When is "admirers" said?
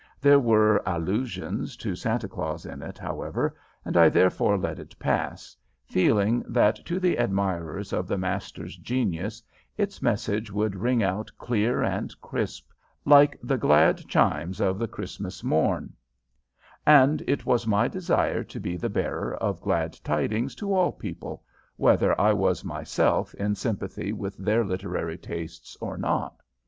7.19-7.93